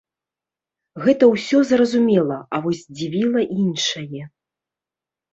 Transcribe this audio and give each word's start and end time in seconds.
Гэта 1.03 1.27
ўсё 1.33 1.59
зразумела, 1.71 2.37
а 2.57 2.61
вось 2.63 2.81
здзівіла 2.85 3.41
іншае. 3.65 4.23